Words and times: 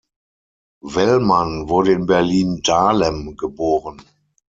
Wellmann 0.83 1.69
wurde 1.69 1.91
in 1.91 2.07
Berlin-Dahlem 2.07 3.37
geboren. 3.37 4.01